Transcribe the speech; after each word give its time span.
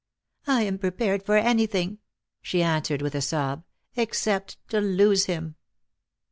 "I 0.47 0.63
am 0.63 0.79
prepared 0.79 1.21
for. 1.21 1.37
anything," 1.37 1.99
she 2.41 2.63
answered 2.63 3.03
with 3.03 3.13
a 3.13 3.21
sob," 3.21 3.63
except 3.95 4.57
to 4.69 4.81
lose 4.81 5.25
him." 5.25 5.57